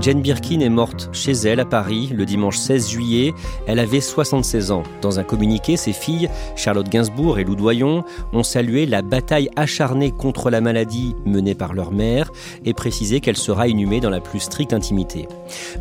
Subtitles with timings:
[0.00, 3.34] Jane Birkin est morte chez elle à Paris le dimanche 16 juillet.
[3.66, 4.82] Elle avait 76 ans.
[5.02, 10.10] Dans un communiqué, ses filles, Charlotte Gainsbourg et Lou Doyon, ont salué la bataille acharnée
[10.10, 12.32] contre la maladie menée par leur mère
[12.64, 15.28] et précisé qu'elle sera inhumée dans la plus stricte intimité.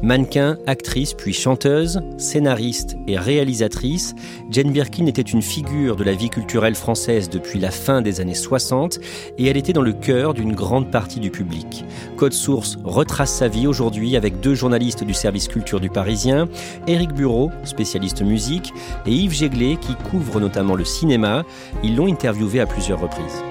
[0.03, 4.15] Mannequin, actrice puis chanteuse, scénariste et réalisatrice,
[4.49, 8.35] Jane Birkin était une figure de la vie culturelle française depuis la fin des années
[8.35, 8.99] 60
[9.37, 11.85] et elle était dans le cœur d'une grande partie du public.
[12.17, 16.47] Code Source retrace sa vie aujourd'hui avec deux journalistes du service culture du Parisien,
[16.87, 18.73] Éric Bureau, spécialiste musique,
[19.05, 21.43] et Yves Jéglet qui couvre notamment le cinéma.
[21.83, 23.43] Ils l'ont interviewé à plusieurs reprises.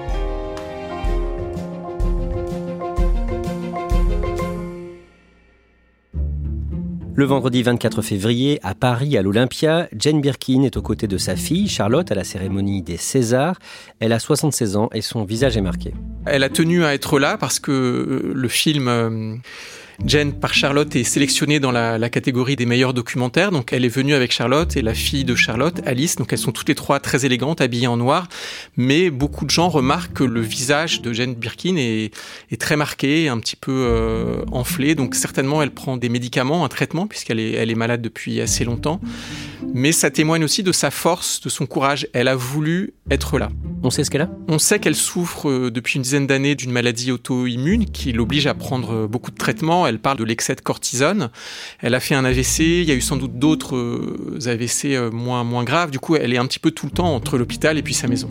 [7.19, 11.35] Le vendredi 24 février, à Paris, à l'Olympia, Jane Birkin est aux côtés de sa
[11.35, 13.59] fille, Charlotte, à la cérémonie des Césars.
[13.99, 15.93] Elle a 76 ans et son visage est marqué.
[16.25, 19.41] Elle a tenu à être là parce que euh, le film
[20.05, 23.51] Jen par Charlotte est sélectionnée dans la, catégorie des meilleurs documentaires.
[23.51, 26.15] Donc elle est venue avec Charlotte et la fille de Charlotte, Alice.
[26.15, 28.27] Donc elles sont toutes les trois très élégantes, habillées en noir.
[28.77, 32.11] Mais beaucoup de gens remarquent que le visage de Jane Birkin est,
[32.59, 34.95] très marqué, un petit peu euh, enflé.
[34.95, 38.63] Donc certainement elle prend des médicaments, un traitement puisqu'elle est, elle est malade depuis assez
[38.63, 38.99] longtemps.
[39.73, 42.07] Mais ça témoigne aussi de sa force, de son courage.
[42.13, 43.49] Elle a voulu être là.
[43.83, 46.71] On sait ce qu'elle a On sait qu'elle souffre euh, depuis une dizaine d'années d'une
[46.71, 49.87] maladie auto-immune qui l'oblige à prendre euh, beaucoup de traitements.
[49.87, 51.29] Elle parle de l'excès de cortisone.
[51.79, 52.59] Elle a fait un AVC.
[52.59, 55.91] Il y a eu sans doute d'autres euh, AVC moins, moins graves.
[55.91, 58.07] Du coup, elle est un petit peu tout le temps entre l'hôpital et puis sa
[58.07, 58.29] maison.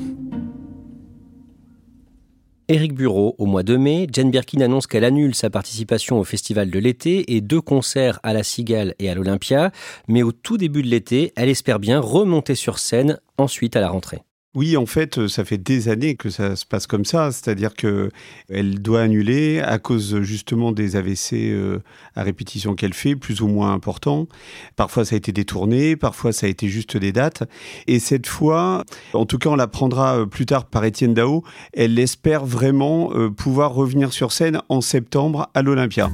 [2.71, 6.71] Éric Bureau, au mois de mai, Jane Birkin annonce qu'elle annule sa participation au Festival
[6.71, 9.73] de l'été et deux concerts à la Cigale et à l'Olympia.
[10.07, 13.89] Mais au tout début de l'été, elle espère bien remonter sur scène ensuite à la
[13.89, 14.21] rentrée.
[14.55, 17.75] Oui, en fait, euh, ça fait des années que ça se passe comme ça, c'est-à-dire
[17.75, 18.11] que
[18.49, 21.81] elle doit annuler à cause justement des AVC euh,
[22.17, 24.27] à répétition qu'elle fait, plus ou moins importants.
[24.75, 27.43] Parfois, ça a été détourné, parfois, ça a été juste des dates.
[27.87, 31.45] Et cette fois, en tout cas, on la prendra euh, plus tard par Étienne Dao.
[31.75, 36.11] Elle espère vraiment pouvoir revenir sur scène en septembre à l'Olympia.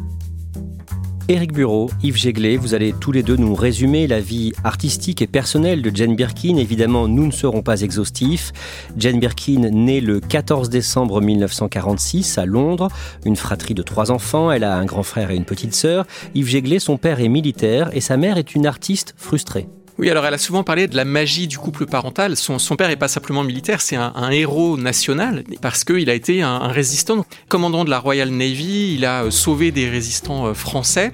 [1.27, 5.27] Éric Bureau, Yves Jéglet, vous allez tous les deux nous résumer la vie artistique et
[5.27, 6.59] personnelle de Jane Birkin.
[6.59, 8.53] Évidemment, nous ne serons pas exhaustifs.
[8.99, 12.89] Jane Birkin naît le 14 décembre 1946 à Londres,
[13.25, 14.51] une fratrie de trois enfants.
[14.51, 16.05] Elle a un grand frère et une petite sœur.
[16.35, 19.67] Yves Jéglet, son père est militaire et sa mère est une artiste frustrée.
[19.97, 22.37] Oui, alors elle a souvent parlé de la magie du couple parental.
[22.37, 26.67] Son, père n'est pas simplement militaire, c'est un, héros national parce qu'il a été un,
[26.67, 28.95] résistant, commandant de la Royal Navy.
[28.95, 31.13] Il a euh, sauvé des résistants euh, français.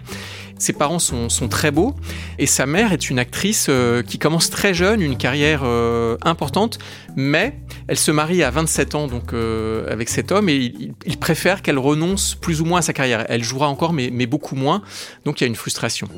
[0.59, 1.95] Ses parents sont, très beaux
[2.39, 5.63] et sa mère est une actrice euh, qui commence très jeune, une carrière
[6.23, 6.79] importante,
[7.17, 7.59] mais
[7.89, 9.33] elle se marie à 27 ans donc
[9.91, 10.75] avec cet homme et
[11.07, 13.25] il, préfère qu'elle renonce plus ou moins à sa carrière.
[13.31, 14.83] Elle jouera encore mais, mais beaucoup moins,
[15.25, 16.09] donc il y a une frustration.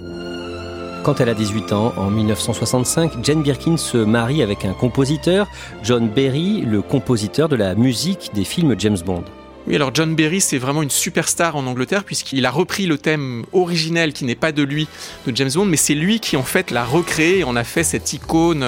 [1.03, 5.49] Quand elle a 18 ans, en 1965, Jane Birkin se marie avec un compositeur,
[5.83, 9.25] John Berry, le compositeur de la musique des films James Bond.
[9.67, 13.45] Oui, alors John Berry, c'est vraiment une superstar en Angleterre puisqu'il a repris le thème
[13.53, 14.89] originel qui n'est pas de lui,
[15.27, 18.13] de James Bond, mais c'est lui qui en fait l'a recréé, en a fait cette
[18.13, 18.65] icône.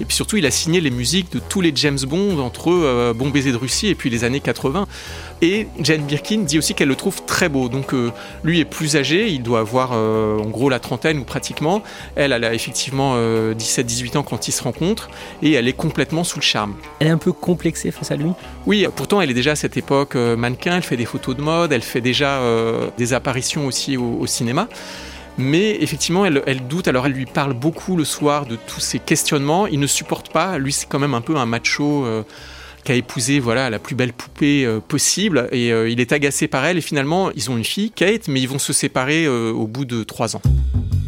[0.00, 3.12] Et puis surtout, il a signé les musiques de tous les James Bond entre euh,
[3.14, 4.86] Bon baiser de Russie et puis les années 80.
[5.40, 7.68] Et Jane Birkin dit aussi qu'elle le trouve très beau.
[7.68, 8.10] Donc euh,
[8.42, 11.82] lui est plus âgé, il doit avoir euh, en gros la trentaine ou pratiquement.
[12.16, 15.10] Elle, elle a effectivement 17-18 ans quand ils se rencontrent
[15.42, 16.74] et elle est complètement sous le charme.
[16.98, 18.30] Elle est un peu complexée face à lui
[18.66, 21.72] Oui, pourtant elle est déjà à cette époque mannequin, elle fait des photos de mode,
[21.72, 22.40] elle fait déjà
[22.96, 24.68] des apparitions aussi au, cinéma.
[25.40, 28.98] Mais effectivement, elle, elle, doute, alors elle lui parle beaucoup le soir de tous ces
[28.98, 29.68] questionnements.
[29.68, 32.04] Il ne supporte pas, lui c'est quand même un peu un macho
[32.92, 36.64] a épousé voilà la plus belle poupée euh, possible et euh, il est agacé par
[36.64, 39.66] elle et finalement ils ont une fille Kate mais ils vont se séparer euh, au
[39.66, 40.42] bout de trois ans.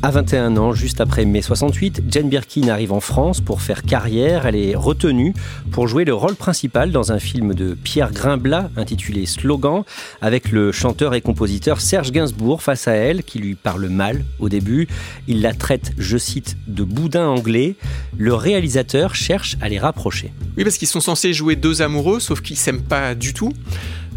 [0.02, 4.47] À 21 ans, juste après mai 68, Jane Birkin arrive en France pour faire carrière.
[4.47, 5.35] Elle est retenue
[5.73, 9.82] pour jouer le rôle principal dans un film de Pierre Grimblat intitulé Slogan,
[10.23, 14.49] avec le chanteur et compositeur Serge Gainsbourg face à elle, qui lui parle mal au
[14.49, 14.88] début.
[15.29, 17.76] Il la traite, je cite, de boudin anglais.
[18.17, 20.32] Le réalisateur cherche à les rapprocher.
[20.56, 23.53] Oui, parce qu'ils sont censés jouer deux amoureux, sauf qu'ils s'aiment pas du tout.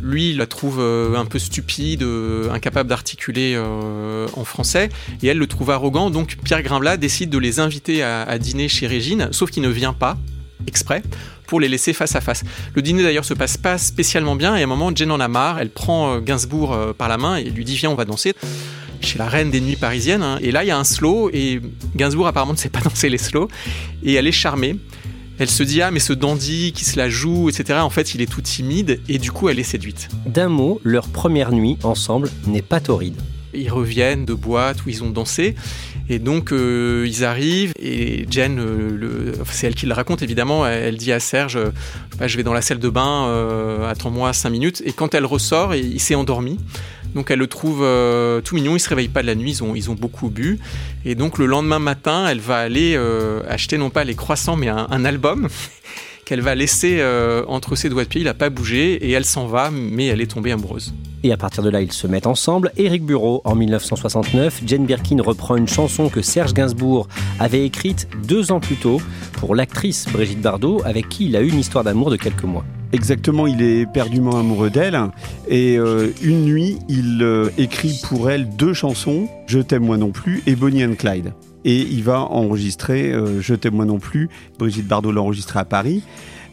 [0.04, 4.90] Lui, la trouve euh, un peu stupide, euh, incapable d'articuler euh, en français,
[5.22, 6.10] et elle le trouve arrogant.
[6.10, 9.94] Donc Pierre Grimblat décide de les inviter à, dîner chez Régine, sauf qu'il ne vient
[9.94, 10.18] pas
[10.68, 11.04] exprès
[11.48, 12.44] pour les laisser face à face.
[12.76, 15.28] Le dîner d'ailleurs se passe pas spécialement bien et à un moment Jane en a
[15.28, 18.34] marre, elle prend Gainsbourg par la main et lui dit viens on va danser
[19.02, 20.40] chez la reine des nuits parisiennes hein.
[20.42, 21.62] et là il y a un slow et
[21.96, 23.50] Gainsbourg apparemment ne sait pas danser les slows
[24.04, 24.78] et elle est charmée
[25.40, 27.80] elle se dit ah mais ce dandy qui se la joue, etc.
[27.80, 30.10] En fait, il est tout timide et du coup, elle est séduite.
[30.26, 33.16] D'un mot, leur première nuit ensemble n'est pas torride.
[33.56, 35.56] Ils reviennent de boîte où ils ont dansé
[36.10, 40.98] et donc euh, ils arrivent et Jen, euh, c'est elle qui le raconte évidemment, elle
[40.98, 41.60] dit à Serge
[42.18, 45.26] bah, je vais dans la salle de bain, euh, attends-moi cinq minutes et quand elle
[45.26, 46.58] ressort, il s'est endormi.
[47.16, 49.90] Donc elle le trouve euh, tout mignon, il se réveille pas de la nuit, ils
[49.90, 50.60] ont, beaucoup bu.
[51.06, 54.68] Et donc le lendemain matin, elle va aller euh, acheter non pas les croissants, mais
[54.68, 55.48] un, album
[56.26, 58.22] qu'elle va laisser euh, entre ses doigts de pied.
[58.22, 60.94] Il n'a pas bougé et elle s'en va, mais elle est tombée amoureuse.
[61.24, 62.72] Et à partir de là, ils se mettent ensemble.
[62.76, 67.08] Éric Bureau, en 1969, Jane Birkin reprend une chanson que Serge Gainsbourg
[67.40, 69.02] avait écrite deux ans plus tôt
[69.34, 72.66] pour l'actrice Brigitte Bardot, avec qui il a eu une histoire d'amour de quelques mois.
[72.94, 75.00] Exactement, il est perdument amoureux d'elle.
[75.48, 80.12] Et euh, une nuit, il euh, écrit pour elle deux chansons, Je t'aime moi non
[80.12, 81.34] plus et Bonnie and Clyde.
[81.66, 84.30] Et il va enregistrer euh, Je t'aime moi non plus.
[84.60, 86.04] Brigitte Bardot l'a enregistré à Paris.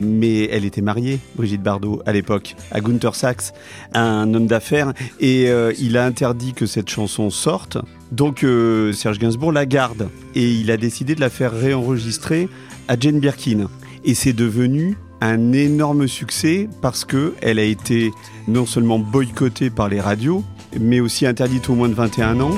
[0.00, 3.52] Mais elle était mariée, Brigitte Bardot, à l'époque, à Gunther Sachs,
[3.92, 4.94] un homme d'affaires.
[5.20, 7.76] Et il a interdit que cette chanson sorte.
[8.10, 8.46] Donc
[8.94, 10.08] Serge Gainsbourg la garde.
[10.34, 12.48] Et il a décidé de la faire réenregistrer
[12.88, 13.68] à Jane Birkin.
[14.06, 18.10] Et c'est devenu un énorme succès parce que elle a été
[18.48, 20.44] non seulement boycottée par les radios,
[20.80, 22.54] mais aussi interdite au moins de 21 ans.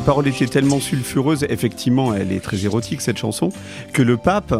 [0.00, 3.50] Les paroles étaient tellement sulfureuses, effectivement, elle est très érotique cette chanson,
[3.92, 4.54] que le pape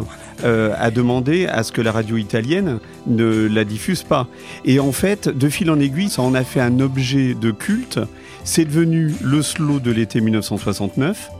[0.45, 4.29] euh, a demandé à ce que la radio italienne ne la diffuse pas.
[4.67, 7.99] Et en fait, de fil en aiguille, ça en a fait un objet de culte.
[8.45, 11.31] C'est devenu le slow de l'été 1969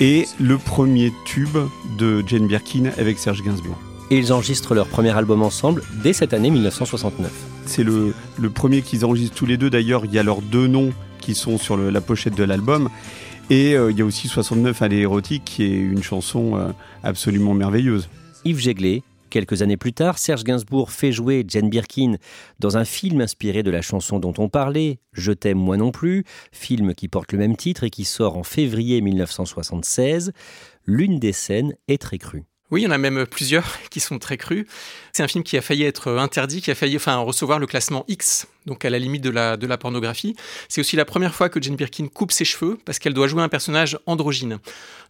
[0.00, 1.58] et le premier tube
[1.96, 3.78] de Jane Birkin avec Serge Gainsbourg.
[4.10, 7.30] Et ils enregistrent leur premier album ensemble dès cette année 1969.
[7.66, 9.70] C'est le, le premier qu'ils enregistrent tous les deux.
[9.70, 12.88] D'ailleurs, il y a leurs deux noms qui sont sur la pochette de l'album.
[13.50, 16.68] Et euh, il y a aussi 69 Allées érotiques, qui est une chanson euh,
[17.02, 18.08] absolument merveilleuse.
[18.44, 22.16] Yves Jéglet, Quelques années plus tard, Serge Gainsbourg fait jouer Jane Birkin
[22.60, 26.24] dans un film inspiré de la chanson dont on parlait, Je t'aime moi non plus,
[26.50, 30.32] film qui porte le même titre et qui sort en février 1976.
[30.86, 32.44] L'une des scènes est très crue.
[32.70, 34.66] Oui, il y en a même plusieurs qui sont très crus.
[35.12, 38.04] C'est un film qui a failli être interdit, qui a failli enfin, recevoir le classement
[38.08, 40.36] X donc à la limite de la, de la pornographie.
[40.68, 43.42] C'est aussi la première fois que Jane Birkin coupe ses cheveux parce qu'elle doit jouer
[43.42, 44.58] un personnage androgyne.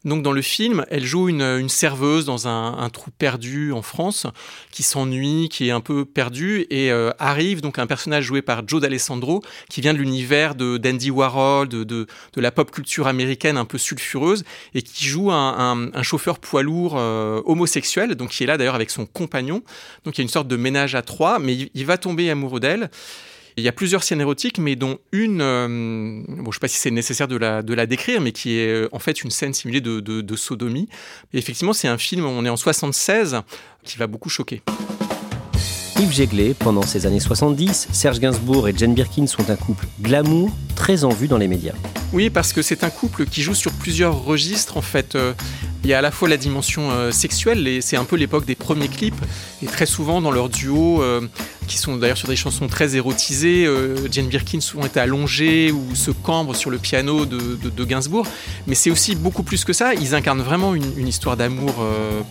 [0.05, 3.83] Donc dans le film, elle joue une, une serveuse dans un, un, trou perdu en
[3.83, 4.29] France
[4.71, 8.63] qui s'ennuie, qui est un peu perdu et euh, arrive donc un personnage joué par
[8.67, 13.57] Joe D'Alessandro qui vient de l'univers de d'Andy Warhol, de, de, la pop culture américaine
[13.57, 18.45] un peu sulfureuse et qui joue un, un, chauffeur poids lourd euh, homosexuel, donc qui
[18.45, 19.63] est là d'ailleurs avec son compagnon.
[20.05, 22.61] Donc il y a une sorte de ménage à trois, mais il va tomber amoureux
[22.61, 22.89] d'elle.
[23.59, 26.77] Il y a plusieurs scènes érotiques, mais dont une, euh, je ne sais pas si
[26.77, 30.37] c'est nécessaire de la, décrire, mais qui est euh, en fait une scène simulée de,
[30.37, 30.89] sodomie.
[31.35, 33.43] Et effectivement, c'est un film, on est en 76,
[33.83, 34.63] qui va beaucoup choquer.
[35.99, 40.53] Yves Jéglet, pendant ces années 70, Serge Gainsbourg et Jane Birkin sont un couple glamour,
[40.79, 41.75] très en vue dans les médias.
[42.13, 45.17] Oui, parce que c'est un couple qui joue sur plusieurs registres en fait.
[45.17, 45.35] Euh,
[45.83, 48.47] il y a à la fois la dimension euh, sexuelle, et c'est un peu l'époque
[48.47, 49.21] des premiers clips,
[49.61, 51.27] et très souvent dans leur duo, euh,
[51.67, 53.69] qui sont d'ailleurs sur des chansons très érotisées,
[54.11, 58.27] Jane Birkin souvent est allongée ou se cambre sur le piano de, Gainsbourg,
[58.67, 61.75] mais c'est aussi beaucoup plus que ça, ils incarnent vraiment une, histoire d'amour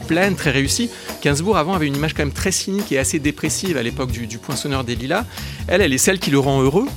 [0.08, 0.90] pleine, très réussie.
[1.22, 4.26] Gainsbourg avant avait une image quand même très cynique et assez dépressive à l'époque du,
[4.26, 5.26] du poinçonneur des lilas.
[5.68, 6.88] Elle, elle est celle qui le rend heureux.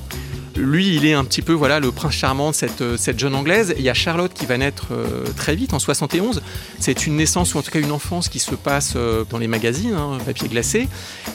[0.60, 3.74] Lui, il est un petit peu voilà le prince charmant de cette, euh, jeune anglaise.
[3.78, 6.42] Il y a Charlotte qui va naître euh, très vite, en 71.
[6.78, 9.48] C'est une naissance ou en tout cas une enfance qui se passe euh, dans les
[9.48, 10.88] magazines, hein, papier glacé.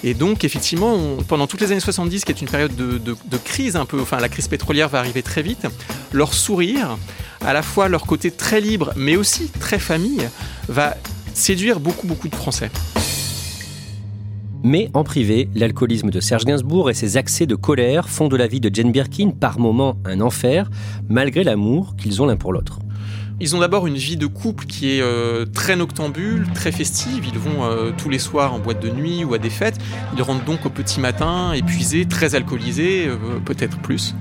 [0.04, 3.76] Et donc, effectivement, pendant toutes les années 70, qui est une période de, de, crise
[3.76, 5.68] un peu, enfin la crise pétrolière va arriver très vite,
[6.12, 6.98] leur sourire,
[7.42, 10.28] à la fois leur côté très libre, mais aussi très famille,
[10.68, 10.96] va
[11.34, 12.70] séduire beaucoup, beaucoup de Français.
[14.68, 18.48] Mais en privé, l'alcoolisme de Serge Gainsbourg et ses accès de colère font de la
[18.48, 20.72] vie de Jane Birkin par moments un enfer,
[21.08, 22.80] malgré l'amour qu'ils ont l'un pour l'autre.
[23.40, 27.28] Ils ont d'abord une vie de couple qui est euh, très noctambule, très festive.
[27.32, 29.78] Ils vont euh, tous les soirs en boîte de nuit ou à des fêtes.
[30.18, 34.16] Ils rentrent donc au petit matin, épuisés, très alcoolisés, euh, peut-être plus.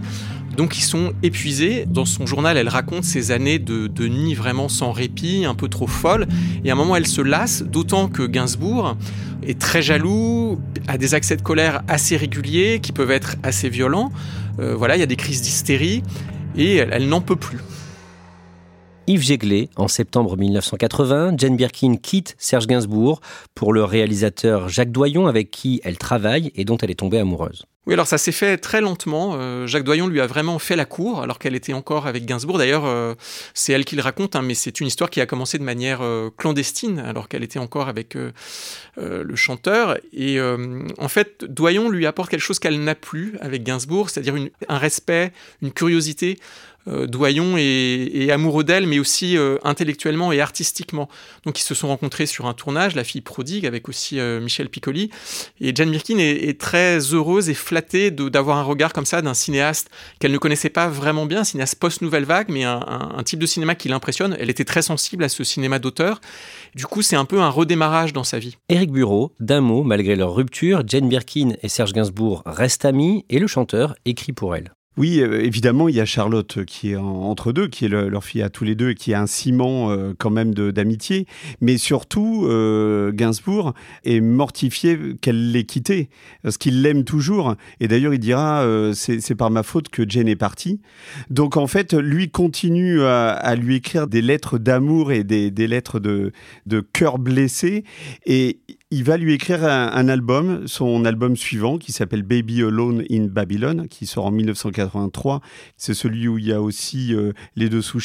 [0.56, 1.84] Donc ils sont épuisés.
[1.86, 5.68] Dans son journal, elle raconte ces années de, de nuit vraiment sans répit, un peu
[5.68, 6.26] trop folles.
[6.64, 8.96] Et à un moment, elle se lasse, d'autant que Gainsbourg
[9.46, 10.58] est très jaloux,
[10.88, 14.10] a des accès de colère assez réguliers qui peuvent être assez violents.
[14.58, 16.02] Euh, voilà, il y a des crises d'hystérie
[16.56, 17.58] et elle, n'en peut plus.
[19.06, 23.20] Yves Jéglé, en septembre 1980, Jane Birkin quitte Serge Gainsbourg
[23.54, 27.66] pour le réalisateur Jacques Doyon avec qui elle travaille et dont elle est tombée amoureuse.
[27.86, 29.34] Oui, alors ça s'est fait très lentement.
[29.34, 32.56] Euh, Jacques Doyon lui a vraiment fait la cour, alors qu'elle était encore avec Gainsbourg.
[32.56, 33.14] D'ailleurs, euh,
[33.52, 36.00] c'est elle qui le raconte, hein, mais c'est une histoire qui a commencé de manière
[36.00, 38.16] euh, clandestine, alors qu'elle était encore avec
[38.96, 39.98] le chanteur.
[40.14, 44.34] Et en fait, Doyon lui apporte quelque chose qu'elle n'a plus avec Gainsbourg, c'est-à-dire
[44.68, 46.38] un respect, une curiosité
[46.86, 51.08] Doyon est, amoureux d'elle, mais aussi euh, intellectuellement et artistiquement.
[51.44, 54.68] Donc ils se sont rencontrés sur un tournage, La fille prodigue, avec aussi euh, Michel
[54.68, 55.10] Piccoli.
[55.60, 59.90] Et Jane Birkin est, très heureuse et flattée d'avoir un regard comme ça d'un cinéaste
[60.18, 62.80] qu'elle ne connaissait pas vraiment bien, un cinéaste post-nouvelle vague, mais un,
[63.16, 64.36] un, type de cinéma qui l'impressionne.
[64.38, 66.20] Elle était très sensible à ce cinéma d'auteur.
[66.74, 68.56] Du coup, c'est un peu un redémarrage dans sa vie.
[68.68, 73.38] Éric Bureau, d'un mot, malgré leur rupture, Jane Birkin et Serge Gainsbourg restent amis et
[73.38, 74.72] le chanteur écrit pour elle.
[74.96, 78.42] Oui, euh, évidemment, il y a Charlotte qui est entre deux, qui est leur fille
[78.42, 81.26] à tous les deux, et qui est un ciment euh, quand même d'amitié.
[81.60, 83.74] Mais surtout, euh, Gainsbourg
[84.04, 86.10] est mortifié qu'elle l'ait quitté,
[86.42, 87.56] parce qu'il l'aime toujours.
[87.80, 90.80] Et d'ailleurs, il dira c'est par ma faute que Jane est partie.
[91.28, 96.32] Donc en fait, lui continue à, lui écrire des lettres d'amour et des, lettres de,
[96.66, 97.84] de cœur blessé.
[98.26, 98.60] Et
[98.94, 103.88] il va lui écrire un, album, son album suivant, qui s'appelle Baby Alone in Babylon,
[103.90, 105.40] qui sort en 1983.
[105.76, 107.98] C'est celui où il y a aussi euh, Les Deux Sous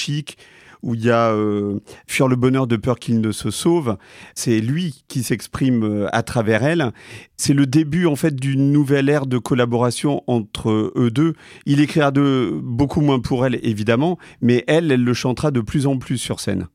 [0.82, 3.98] où il y a euh, Fuir le bonheur de peur qu'il ne se sauve.
[4.34, 6.92] C'est lui qui s'exprime euh, à travers elle.
[7.38, 11.34] C'est le début en fait d'une nouvelle ère de collaboration entre eux deux.
[11.68, 15.86] Il écrira de beaucoup moins pour elle évidemment, mais elle, elle le chantera de plus
[15.86, 16.68] en plus sur scène.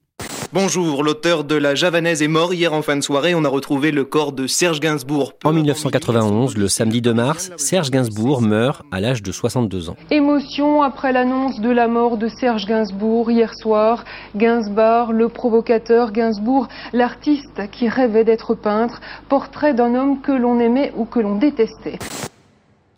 [0.54, 2.54] Bonjour, l'auteur de La Javanaise est mort.
[2.54, 5.32] Hier en fin de soirée, on a retrouvé le corps de Serge Gainsbourg.
[5.42, 9.96] En 1991, le samedi 2 mars, Serge Gainsbourg meurt à l'âge de 62 ans.
[10.12, 14.04] Émotion après l'annonce de la mort de Serge Gainsbourg hier soir.
[14.36, 20.92] Gainsbourg, le provocateur, Gainsbourg, l'artiste qui rêvait d'être peintre, portrait d'un homme que l'on aimait
[20.96, 21.98] ou que l'on détestait.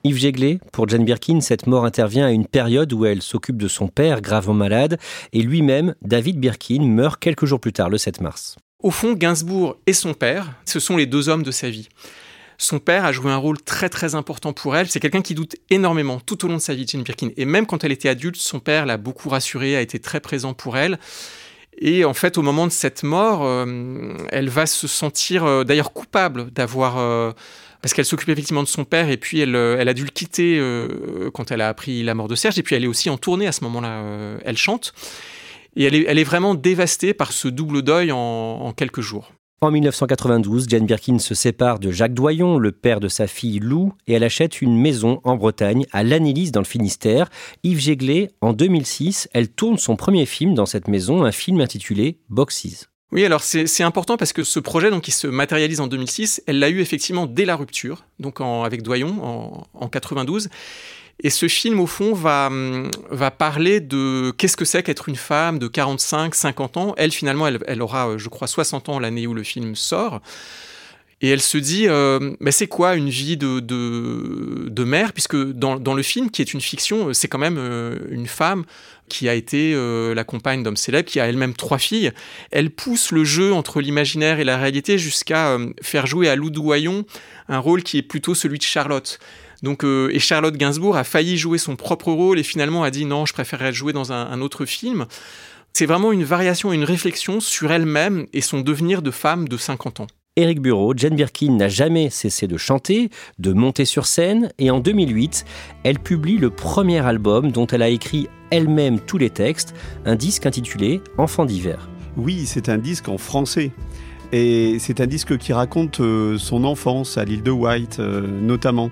[0.07, 3.89] Yves pour Jane Birkin, cette mort intervient à une période où elle s'occupe de son
[3.89, 5.01] père gravement malade
[5.33, 8.55] et lui-même, David Birkin, meurt quelques jours plus tard, le 7 mars.
[8.85, 11.89] Au fond, Gainsbourg et son père, ce sont les deux hommes de sa vie.
[12.57, 14.89] Son père a joué un rôle très très important pour elle.
[14.89, 17.31] C'est quelqu'un qui doute énormément tout au long de sa vie, Jane Birkin.
[17.37, 20.55] Et même quand elle était adulte, son père l'a beaucoup rassurée, a été très présent
[20.55, 21.01] pour elle.
[21.79, 25.93] Et en fait, au moment de cette mort, euh, elle va se sentir euh, d'ailleurs
[25.93, 27.33] coupable d'avoir euh,
[27.87, 30.59] parce qu'elle s'occupait effectivement de son père et puis elle, euh, a dû le quitter
[30.59, 33.17] euh, quand elle a appris la mort de Serge et puis elle est aussi en
[33.17, 34.93] tournée à ce moment-là, euh, elle chante
[35.77, 39.31] et elle est, vraiment dévastée par ce double deuil en, quelques jours.
[39.61, 43.93] En 1992, Jane Birkin se sépare de Jacques Doyon, le père de sa fille Lou,
[44.09, 47.29] et elle achète une maison en Bretagne, à Lannélis dans le Finistère.
[47.63, 52.19] Yves Jéglé, en 2006, elle tourne son premier film dans cette maison, un film intitulé
[52.31, 52.89] Boxes.
[53.13, 56.69] Oui, alors c'est important parce que ce projet, qui se matérialise en 2006, elle l'a
[56.71, 60.49] eu effectivement dès la rupture, donc avec Doyon en, en 92.
[61.23, 62.51] Et ce film, au fond, va,
[63.11, 66.95] va parler de qu'est-ce que c'est qu'être une femme de 45, 50 ans.
[66.99, 70.21] Elle, finalement, elle, elle aura, je crois, 60 ans l'année où le film sort.
[71.23, 75.15] Et elle se dit, euh, mais c'est quoi une vie de, de, de mère?
[75.15, 78.65] Puisque dans, dans, le film, qui est une fiction, c'est quand même euh, une femme
[79.09, 82.13] qui a été euh, la compagne d'hommes célèbres, qui a elle-même trois filles.
[82.51, 86.51] Elle pousse le jeu entre l'imaginaire et la réalité jusqu'à euh, faire jouer à Lou
[86.51, 87.05] Douaillon
[87.49, 89.19] un rôle qui est plutôt celui de Charlotte.
[89.63, 93.05] Donc, euh, et Charlotte Gainsbourg a failli jouer son propre rôle et finalement a dit
[93.05, 95.07] non, je préférerais jouer dans un, un autre film.
[95.73, 100.01] C'est vraiment une variation, une réflexion sur elle-même et son devenir de femme de 50
[100.01, 100.07] ans.
[100.39, 104.81] Éric Bureau, Jane Birkin n'a jamais cessé de chanter, de monter sur scène, et en
[104.81, 105.47] 2008,
[105.83, 109.75] elle publie le premier album dont elle a écrit elle-même tous les textes,
[110.05, 111.89] un disque intitulé Enfants d'hiver.
[112.19, 113.73] Oui, c'est un disque en français.
[114.31, 118.91] Et c'est un disque qui raconte euh, son enfance à l'île de White, euh, notamment.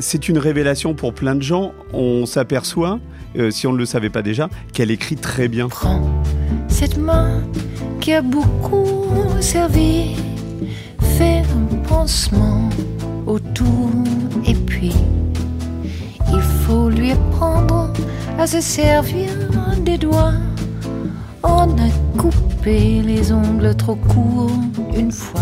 [0.00, 1.74] C'est une révélation pour plein de gens.
[1.92, 2.98] On s'aperçoit,
[3.38, 5.68] euh, si on ne le savait pas déjà, qu'elle écrit très bien.
[5.68, 6.02] Prends
[6.66, 7.40] cette main
[8.00, 9.06] qui a beaucoup
[9.40, 10.16] servi
[11.16, 12.68] fait un pansement
[13.26, 13.90] autour
[14.46, 14.92] et puis
[16.30, 17.90] il faut lui apprendre
[18.38, 19.30] à se servir
[19.80, 20.34] des doigts.
[21.42, 24.50] On a coupé les ongles trop courts
[24.94, 25.40] une fois.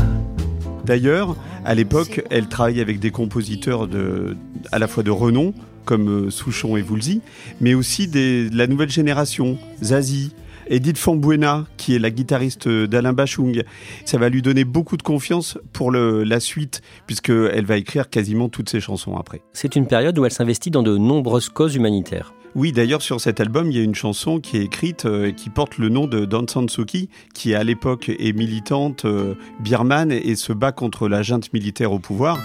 [0.85, 4.37] D'ailleurs, à l'époque, elle travaillait avec des compositeurs de,
[4.71, 5.55] à la fois de renom,
[5.85, 7.21] comme Souchon et Woolsey,
[7.61, 10.33] mais aussi des, de la nouvelle génération, Zazie,
[10.69, 13.63] Edith Fambuena, qui est la guitariste d'Alain Bachung.
[14.05, 18.49] Ça va lui donner beaucoup de confiance pour le, la suite, puisqu'elle va écrire quasiment
[18.49, 19.43] toutes ses chansons après.
[19.53, 22.35] C'est une période où elle s'investit dans de nombreuses causes humanitaires.
[22.55, 25.35] Oui, d'ailleurs, sur cet album, il y a une chanson qui est écrite euh, et
[25.35, 29.35] qui porte le nom de Dawn San Suu Kyi, qui à l'époque est militante euh,
[29.59, 32.39] birmane et se bat contre la junte militaire au pouvoir.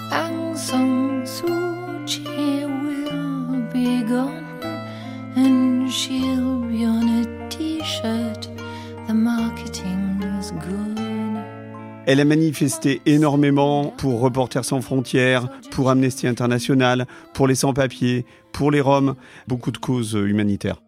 [12.10, 18.72] Elle a manifesté énormément pour Reporters sans frontières, pour Amnesty International, pour les sans-papiers, pour
[18.72, 19.14] les Roms,
[19.48, 20.82] beaucoup de causes humanitaires.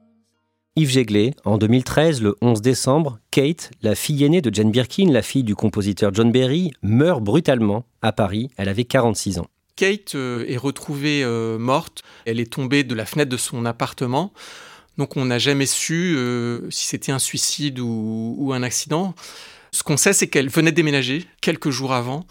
[0.75, 5.21] Yves Jéglé, en 2013, le 11 décembre, Kate, la fille aînée de Jane Birkin, la
[5.21, 8.49] fille du compositeur John Berry, meurt brutalement à Paris.
[8.57, 9.47] Elle avait 46 ans.
[9.75, 12.01] Kate euh, est retrouvée euh, morte.
[12.25, 14.33] Elle est tombée de la fenêtre de son appartement.
[14.97, 19.13] Donc on n'a jamais su euh, si c'était un suicide ou, ou un accident.
[19.73, 22.25] Ce qu'on sait, c'est qu'elle venait de déménager quelques jours avant.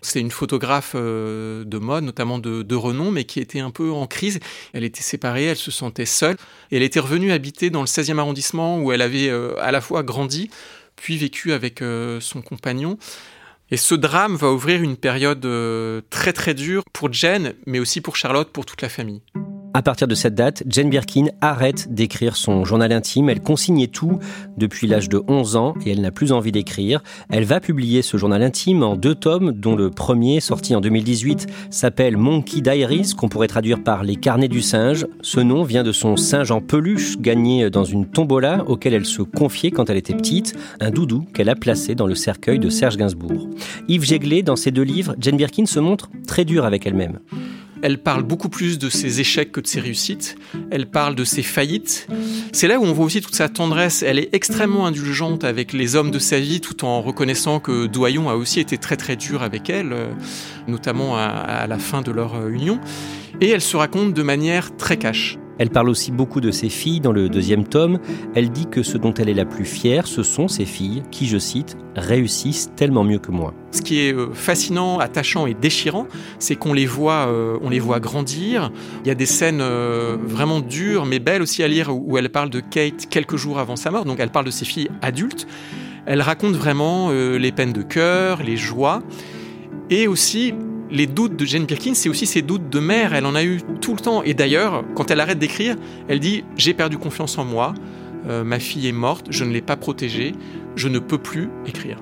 [0.00, 4.06] C'est une photographe euh, de mode, notamment de, renom, mais qui était un peu en
[4.06, 4.40] crise.
[4.72, 6.36] Elle était séparée, elle se sentait seule.
[6.70, 9.80] Et elle était revenue habiter dans le 16e arrondissement où elle avait euh, à la
[9.80, 10.50] fois grandi,
[10.96, 12.98] puis vécu avec euh, son compagnon.
[13.70, 15.46] Et ce drame va ouvrir une période
[16.08, 19.22] très très dure pour Jen, mais aussi pour Charlotte, pour toute la famille.
[19.76, 23.28] À partir de cette date, Jane Birkin arrête d'écrire son journal intime.
[23.28, 24.18] Elle consignait tout
[24.56, 27.02] depuis l'âge de 11 ans et elle n'a plus envie d'écrire.
[27.28, 31.48] Elle va publier ce journal intime en deux tomes, dont le premier, sorti en 2018,
[31.68, 35.06] s'appelle Monkey Diaries, qu'on pourrait traduire par Les carnets du singe.
[35.20, 39.20] Ce nom vient de son singe en peluche gagné dans une tombola auquel elle se
[39.20, 42.96] confiait quand elle était petite, un doudou qu'elle a placé dans le cercueil de Serge
[42.96, 43.50] Gainsbourg.
[43.88, 47.18] Yves Jéglé, dans ses deux livres, Jane Birkin se montre très dure avec elle-même.
[47.82, 50.36] Elle parle beaucoup plus de ses échecs que de ses réussites.
[50.70, 52.08] Elle parle de ses faillites.
[52.52, 54.02] C'est là où on voit aussi toute sa tendresse.
[54.02, 58.28] Elle est extrêmement indulgente avec les hommes de sa vie, tout en reconnaissant que Doyon
[58.28, 59.94] a aussi été très très dur avec elle,
[60.66, 62.80] notamment à, à la fin de leur union.
[63.40, 65.38] Et elle se raconte de manière très cash.
[65.58, 67.98] Elle parle aussi beaucoup de ses filles dans le deuxième tome.
[68.34, 71.26] Elle dit que ce dont elle est la plus fière, ce sont ses filles qui,
[71.26, 73.54] je cite, réussissent tellement mieux que moi.
[73.70, 76.06] Ce qui est fascinant, attachant et déchirant,
[76.38, 78.70] c'est qu'on les voit, euh, on les voit grandir.
[79.04, 82.30] Il y a des scènes euh, vraiment dures, mais belles aussi à lire, où elle
[82.30, 84.04] parle de Kate quelques jours avant sa mort.
[84.04, 85.46] Donc elle parle de ses filles adultes.
[86.06, 89.02] Elle raconte vraiment euh, les peines de cœur, les joies,
[89.90, 90.54] et aussi
[90.90, 93.14] les doutes de Jane Birkin, c'est aussi ses doutes de mère.
[93.14, 94.22] Elle en a eu tout le temps.
[94.22, 95.76] Et d'ailleurs, quand elle arrête d'écrire,
[96.08, 97.74] elle dit J'ai perdu confiance en moi.
[98.28, 99.26] Euh, ma fille est morte.
[99.30, 100.34] Je ne l'ai pas protégée.
[100.74, 101.98] Je ne peux plus écrire.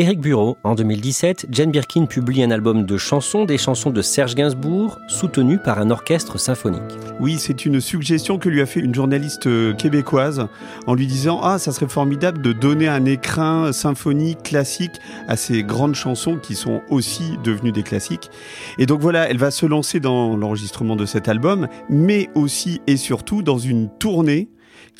[0.00, 4.34] Éric Bureau, en 2017, Jane Birkin publie un album de chansons, des chansons de Serge
[4.34, 6.80] Gainsbourg, soutenu par un orchestre symphonique.
[7.20, 10.48] Oui, c'est une suggestion que lui a fait une journaliste québécoise
[10.86, 15.62] en lui disant Ah, ça serait formidable de donner un écrin symphonique classique à ces
[15.62, 18.30] grandes chansons qui sont aussi devenues des classiques.
[18.78, 22.96] Et donc voilà, elle va se lancer dans l'enregistrement de cet album, mais aussi et
[22.96, 24.48] surtout dans une tournée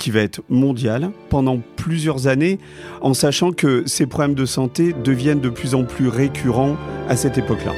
[0.01, 2.59] qui va être mondiale pendant plusieurs années,
[3.03, 6.77] en sachant que ces problèmes de santé deviennent de plus en plus récurrents
[7.09, 7.75] à cette époque-là.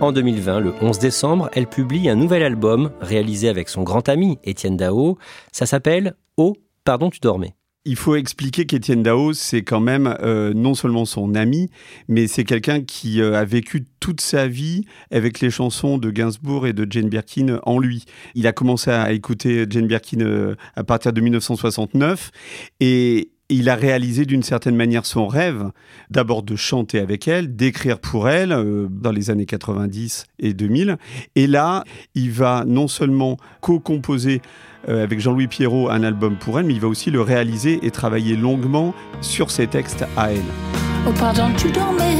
[0.00, 4.38] En 2020, le 11 décembre, elle publie un nouvel album réalisé avec son grand ami
[4.44, 5.18] Étienne Dao.
[5.52, 7.54] Ça s'appelle Oh, pardon, tu dormais.
[7.84, 11.68] Il faut expliquer qu'Étienne Dao, c'est quand même euh, non seulement son ami,
[12.06, 16.68] mais c'est quelqu'un qui euh, a vécu toute sa vie avec les chansons de Gainsbourg
[16.68, 18.04] et de Jane Birkin en lui.
[18.36, 22.30] Il a commencé à écouter Jane Birkin euh, à partir de 1969
[22.78, 25.72] et il a réalisé d'une certaine manière son rêve,
[26.08, 28.56] d'abord de chanter avec elle, d'écrire pour elle
[28.90, 30.96] dans les années 90 et 2000.
[31.34, 34.40] Et là, il va non seulement co-composer
[34.88, 37.90] euh, avec Jean-Louis Pierrot un album pour elle, mais il va aussi le réaliser et
[37.90, 40.42] travailler longuement sur ses textes à elle.
[41.06, 42.16] Oh pardon, tu dormais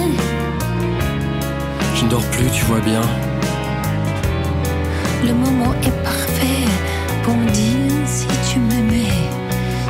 [1.94, 3.00] Je ne dors plus, tu vois bien.
[5.24, 6.66] Le moment est parfait
[7.22, 9.10] pour me dire si tu m'aimais,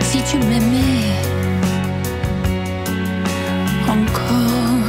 [0.00, 1.12] si tu m'aimais
[3.88, 4.88] encore.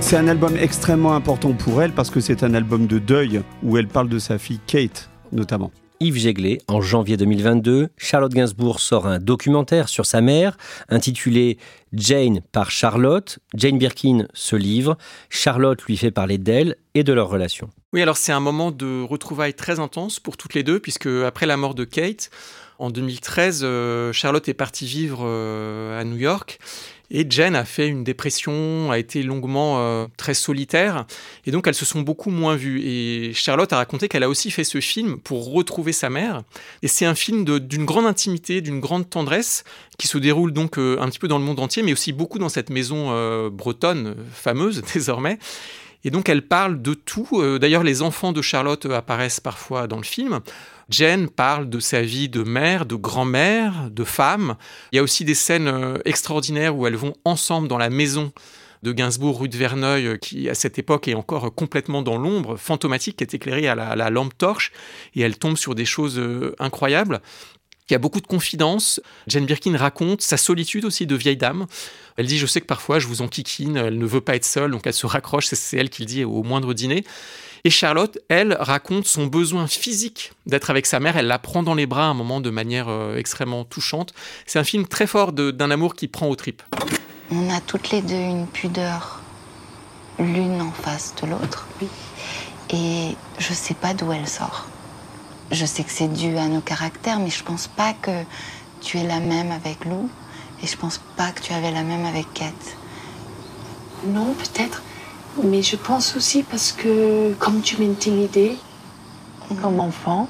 [0.00, 3.76] C'est un album extrêmement important pour elle parce que c'est un album de deuil où
[3.76, 5.70] elle parle de sa fille Kate notamment.
[6.00, 6.60] Yves Jéglé.
[6.68, 10.56] En janvier 2022, Charlotte Gainsbourg sort un documentaire sur sa mère
[10.88, 11.58] intitulé
[11.92, 13.38] Jane par Charlotte.
[13.54, 14.96] Jane Birkin se livre.
[15.30, 17.70] Charlotte lui fait parler d'elle et de leur relation.
[17.92, 21.46] Oui, alors c'est un moment de retrouvailles très intense pour toutes les deux, puisque après
[21.46, 22.30] la mort de Kate,
[22.78, 26.58] en 2013, euh, Charlotte est partie vivre euh, à New York
[27.10, 31.06] et Jen a fait une dépression, a été longuement euh, très solitaire,
[31.46, 32.82] et donc elles se sont beaucoup moins vues.
[32.84, 36.42] Et Charlotte a raconté qu'elle a aussi fait ce film pour retrouver sa mère.
[36.82, 39.64] Et c'est un film d'une grande intimité, d'une grande tendresse,
[39.98, 42.38] qui se déroule donc euh, un petit peu dans le monde entier, mais aussi beaucoup
[42.38, 45.38] dans cette maison euh, bretonne fameuse désormais.
[46.04, 47.42] Et donc elle parle de tout.
[47.58, 50.40] D'ailleurs, les enfants de Charlotte apparaissent parfois dans le film.
[50.90, 54.56] Jen parle de sa vie de mère, de grand-mère, de femme.
[54.92, 58.32] Il y a aussi des scènes euh, extraordinaires où elles vont ensemble dans la maison
[58.82, 62.56] de Gainsbourg, rue de Verneuil, euh, qui à cette époque est encore complètement dans l'ombre,
[62.56, 64.72] fantomatique, qui est éclairée à la, lampe torche,
[65.14, 67.20] et elle tombe sur des choses euh, incroyables.
[67.90, 69.00] Il a beaucoup de confidences.
[69.26, 71.66] Jane Birkin raconte sa solitude aussi de vieille dame.
[72.16, 74.70] Elle dit Je sais que parfois je vous enquiquine, elle ne veut pas être seule,
[74.70, 75.46] donc elle se raccroche.
[75.46, 77.04] C'est elle qui le dit au moindre dîner.
[77.64, 81.16] Et Charlotte, elle, raconte son besoin physique d'être avec sa mère.
[81.16, 84.12] Elle la prend dans les bras à un moment de manière euh, extrêmement touchante.
[84.46, 86.62] C'est un film très fort d'un amour qui prend aux tripes.
[87.30, 89.20] On a toutes les deux une pudeur,
[90.18, 91.66] l'une en face de l'autre.
[92.70, 94.68] Et je sais pas d'où elle sort.
[95.50, 98.24] Je sais que c'est dû à nos caractères, mais je pense pas que
[98.80, 100.10] tu es la même avec Lou.
[100.62, 102.76] Et je pense pas que tu avais la même avec Kate.
[104.06, 104.82] Non, peut-être.
[105.42, 108.56] Mais je pense aussi parce que, comme tu m'intimidais
[109.62, 110.28] comme enfant,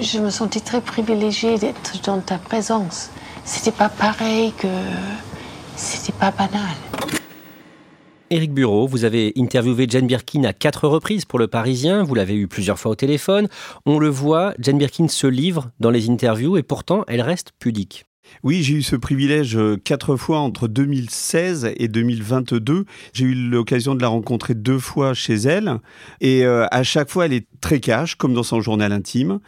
[0.00, 3.10] je me sentais très privilégiée d'être dans ta présence.
[3.44, 4.68] C'était pas pareil que.
[5.76, 6.76] C'était pas banal.
[8.32, 12.34] Éric Bureau, vous avez interviewé Jane Birkin à quatre reprises pour Le Parisien, vous l'avez
[12.34, 13.48] eu plusieurs fois au téléphone.
[13.86, 18.04] On le voit, Jane Birkin se livre dans les interviews et pourtant elle reste pudique.
[18.42, 22.84] Oui, j'ai eu ce privilège euh, quatre fois entre 2016 et 2022.
[23.12, 25.78] J'ai eu l'occasion de la rencontrer deux fois chez elle.
[26.20, 29.40] Et euh, à chaque fois, elle est très cash, comme dans son journal intime.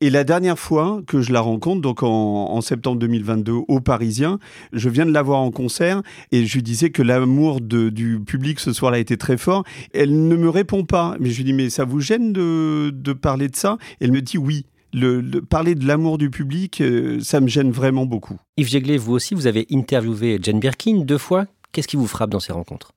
[0.00, 4.38] Et la dernière fois que je la rencontre, donc en, septembre 2022 au Parisien,
[4.72, 8.60] je viens de la voir en concert et je lui disais que l'amour du public
[8.60, 9.64] ce soir-là était très fort.
[9.92, 11.16] Elle ne me répond pas.
[11.20, 13.78] Mais je lui dis, mais ça vous gêne de, de parler de ça?
[14.00, 18.06] Elle me dit oui le, parler de l'amour du public, euh, ça me gêne vraiment
[18.06, 18.38] beaucoup.
[18.56, 21.46] Yves Jéglé, vous aussi, vous avez interviewé Jane Birkin deux fois.
[21.72, 22.92] Qu'est-ce qui vous frappe dans ces rencontres?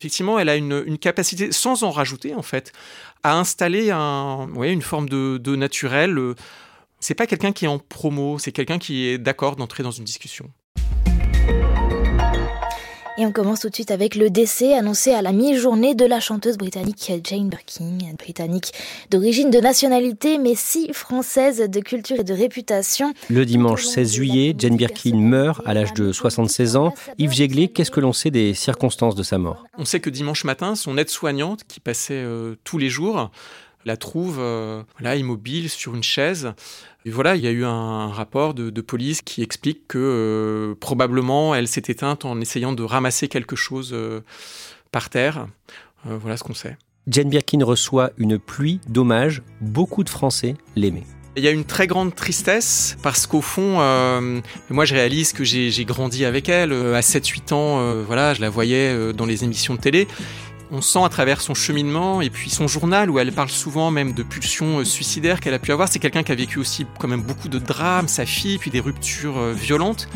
[0.00, 2.72] Effectivement, elle a une, capacité, sans en rajouter en fait,
[3.22, 6.16] à installer un, une forme de, de naturel.
[7.00, 10.04] C'est pas quelqu'un qui est en promo, c'est quelqu'un qui est d'accord d'entrer dans une
[10.04, 10.50] discussion.
[13.18, 16.20] Et on commence tout de suite avec le décès annoncé à la mi-journée de la
[16.20, 18.72] chanteuse britannique Jane Birkin, britannique
[19.10, 23.14] d'origine de nationalité mais si française de culture et de réputation.
[23.30, 26.92] Le dimanche 16 juillet, Jane Birkin meurt à l'âge de 76 ans.
[27.16, 29.64] Yves Jéglé, qu'est-ce que l'on sait des circonstances de sa mort?
[29.78, 33.30] On sait que dimanche matin, son aide-soignante qui passait euh, tous les jours
[33.86, 36.52] la trouve euh, immobile sur une chaise.
[37.06, 41.54] Et voilà, il y a eu un rapport de, police qui explique que euh, probablement
[41.54, 44.20] elle s'est éteinte en essayant de ramasser quelque chose euh,
[44.90, 45.46] par terre.
[46.04, 46.76] voilà ce qu'on sait.
[47.06, 49.42] Jane Birkin reçoit une pluie d'hommages.
[49.60, 51.06] Beaucoup de Français l'aimaient.
[51.36, 53.74] Il y a une très grande tristesse parce qu'au fond,
[54.70, 56.72] moi je réalise que j'ai grandi avec elle.
[56.72, 60.08] à 7-8 ans, voilà, je la voyais dans les émissions de télé
[60.70, 64.12] on sent à travers son cheminement et puis son journal où elle parle souvent même
[64.12, 65.88] de pulsions euh, suicidaires qu'elle a pu avoir.
[65.88, 68.80] C'est quelqu'un qui a vécu aussi quand même beaucoup de drames, sa fille, puis des
[68.80, 70.08] ruptures euh, violentes.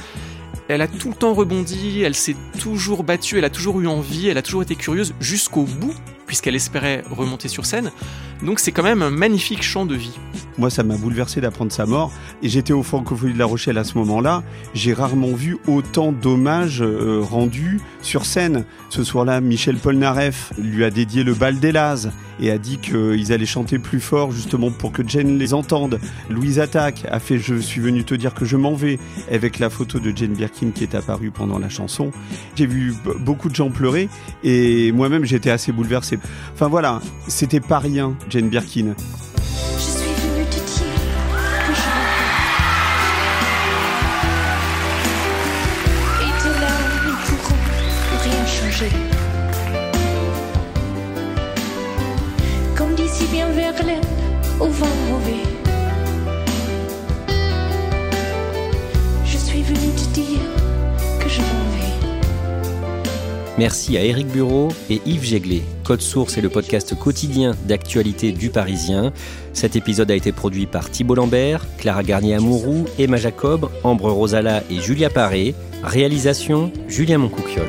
[0.69, 4.29] Elle a tout le temps rebondi, elle s'est toujours battue, elle a toujours eu envie,
[4.29, 5.95] elle a toujours été curieuse jusqu'au bout
[6.31, 7.91] puisqu'elle espérait remonter sur scène.
[8.45, 10.17] Donc c'est quand même un magnifique chant de vie.
[10.59, 12.13] Moi, ça m'a bouleversé d'apprendre sa mort.
[12.41, 14.45] Et j'étais au Francophonie de La Rochelle à ce moment-là.
[14.73, 18.65] J'ai rarement vu autant d'hommages euh, rendus sur scène.
[18.91, 21.73] Ce soir-là, Michel Polnareff lui a dédié le bal des
[22.41, 26.01] et a dit qu'ils allaient chanter plus fort justement pour que Jane les entende.
[26.29, 28.99] Louise Attaque a fait Je suis venu te dire que je m'en vais
[29.31, 32.11] avec la photo de Jane Birkin qui est apparue pendant la chanson.
[32.57, 34.09] J'ai vu beaucoup de gens pleurer
[34.43, 36.19] et moi-même j'étais assez bouleversé.
[36.55, 38.95] Enfin voilà, c'était pas rien, Jane Birkin.
[63.61, 65.61] Merci à Éric Bureau et Yves Jéglet.
[65.85, 69.13] Code Source est le podcast quotidien d'actualité du Parisien.
[69.53, 74.81] Cet épisode a été produit par Thibault Lambert, Clara Garnier-Amouroux, Emma Jacob, Ambre Rosala et
[74.81, 75.55] Julia Paré.
[75.83, 77.69] Réalisation Julien Moncouquiole.